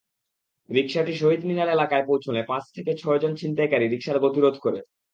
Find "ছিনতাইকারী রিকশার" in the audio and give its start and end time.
3.35-4.17